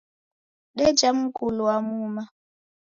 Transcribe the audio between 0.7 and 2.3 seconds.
Deja mngulu wa muma.